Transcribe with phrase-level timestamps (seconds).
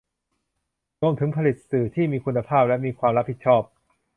[1.01, 3.63] รวมถึงผลิตสื่อที่มีคุณภาพและมีความรับผิดชอบ